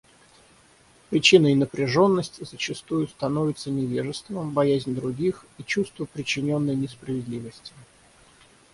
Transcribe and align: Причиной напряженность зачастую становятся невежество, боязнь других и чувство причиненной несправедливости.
Причиной 1.11 1.53
напряженность 1.53 2.43
зачастую 2.43 3.07
становятся 3.07 3.69
невежество, 3.69 4.41
боязнь 4.43 4.95
других 4.95 5.45
и 5.59 5.63
чувство 5.63 6.05
причиненной 6.05 6.75
несправедливости. 6.75 7.71